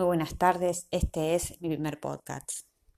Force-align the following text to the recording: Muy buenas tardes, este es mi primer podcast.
Muy 0.00 0.06
buenas 0.06 0.38
tardes, 0.38 0.88
este 0.90 1.34
es 1.34 1.60
mi 1.60 1.68
primer 1.68 2.00
podcast. 2.00 2.69